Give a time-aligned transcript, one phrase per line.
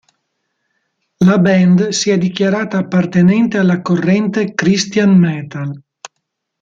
[1.19, 5.79] La band si è dichiarata appartenente alla corrente christian metal.